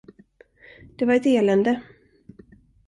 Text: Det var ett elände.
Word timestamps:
Det 0.97 1.05
var 1.05 1.13
ett 1.13 1.25
elände. 1.25 1.81